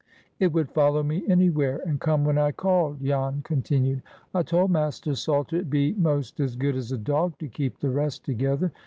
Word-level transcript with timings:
"It 0.39 0.51
would 0.51 0.71
follow 0.71 1.03
me 1.03 1.23
anywhere, 1.27 1.79
and 1.85 2.01
come 2.01 2.25
when 2.25 2.39
I 2.39 2.53
called," 2.53 3.03
Jan 3.03 3.43
continued. 3.43 4.01
"I 4.33 4.41
told 4.41 4.71
Master 4.71 5.13
Salter 5.13 5.57
it 5.57 5.69
be 5.69 5.93
'most 5.93 6.39
as 6.39 6.55
good 6.55 6.75
as 6.75 6.91
a 6.91 6.97
dog, 6.97 7.37
to 7.37 7.47
keep 7.47 7.77
the 7.77 7.91
rest 7.91 8.25
together. 8.25 8.71